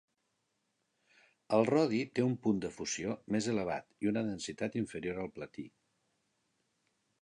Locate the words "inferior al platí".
4.85-5.71